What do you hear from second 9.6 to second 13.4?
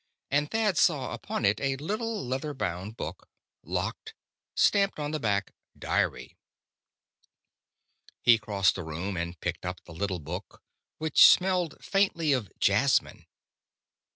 up the little book, which smelled faintly of jasmine.